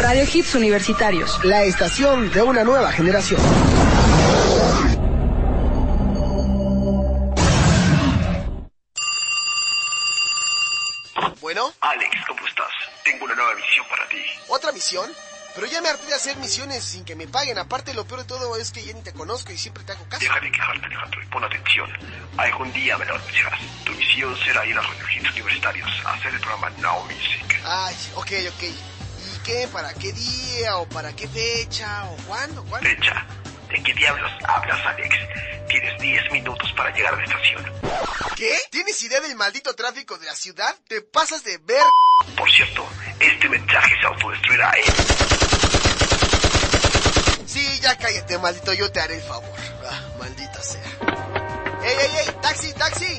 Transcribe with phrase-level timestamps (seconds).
[0.00, 1.44] Radio Hits Universitarios.
[1.44, 3.38] La estación de una nueva generación.
[11.42, 11.70] Bueno.
[11.80, 12.66] Alex, ¿cómo estás?
[13.04, 14.16] Tengo una nueva misión para ti.
[14.48, 15.10] ¿Otra misión?
[15.54, 17.58] Pero ya me harté de hacer misiones sin que me paguen.
[17.58, 20.08] Aparte, lo peor de todo es que ya ni te conozco y siempre te hago
[20.08, 20.20] caso.
[20.20, 21.90] Deja de quejarte, Alejandro, y pon atención.
[22.38, 23.60] Algún día me lo anunciarás.
[23.84, 27.60] Tu misión será ir a Radio Hits Universitarios a hacer el programa Now Music.
[27.66, 28.99] Ay, ok, ok
[29.42, 29.68] qué?
[29.72, 30.76] ¿Para qué día?
[30.78, 32.04] ¿O para qué fecha?
[32.10, 32.64] ¿O cuándo?
[32.64, 32.88] ¿Cuándo?
[32.88, 33.26] Fecha.
[33.68, 35.16] ¿De qué diablos hablas, Alex?
[35.68, 37.64] Tienes 10 minutos para llegar a la estación.
[38.36, 38.58] ¿Qué?
[38.70, 40.74] ¿Tienes idea del maldito tráfico de la ciudad?
[40.88, 41.82] ¿Te pasas de ver?
[42.36, 42.86] Por cierto,
[43.20, 44.84] este mensaje se autodestruirá, ¿eh?
[47.46, 49.58] Sí, ya cállate, maldito, yo te haré el favor.
[49.88, 50.82] Ah, maldita sea.
[51.82, 52.34] ¡Ey, ey, ey!
[52.42, 53.18] ¡Taxi, taxi!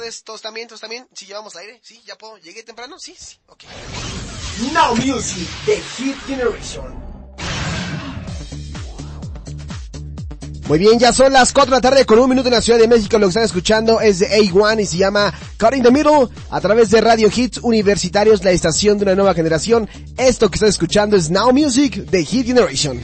[0.00, 0.22] Tardes.
[0.24, 0.68] ¿Todos también?
[0.68, 1.06] ¿Todos también?
[1.14, 1.80] ¿Sí llevamos aire?
[1.82, 2.00] ¿Sí?
[2.06, 2.38] ¿Ya puedo?
[2.38, 2.96] ¿Llegué temprano?
[2.98, 3.36] Sí, sí.
[3.46, 3.64] Ok.
[4.72, 7.10] Now Music, The Hit Generation.
[10.68, 12.78] Muy bien, ya son las 4 de la tarde con un minuto en la Ciudad
[12.78, 13.18] de México.
[13.18, 16.60] Lo que están escuchando es de A1 y se llama Cut in the Middle a
[16.60, 19.88] través de Radio Hits Universitarios, la estación de una nueva generación.
[20.16, 23.00] Esto que están escuchando es Now Music, The Hit Generation.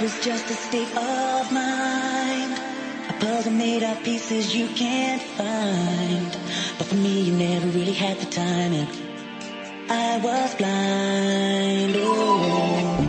[0.00, 2.58] Was just a state of mind.
[3.10, 6.30] A puzzle made of pieces you can't find.
[6.78, 8.88] But for me, you never really had the time, and
[9.90, 11.94] I was blind.
[11.98, 13.06] Oh.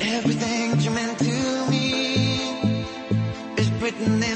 [0.00, 2.14] Everything you meant to me
[3.58, 4.35] is written in